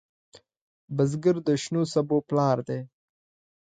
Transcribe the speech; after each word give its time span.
بزګر 0.95 1.35
د 1.47 1.49
شنو 1.63 1.81
سبو 1.93 2.17
پلار 2.29 2.57
دی 2.67 2.79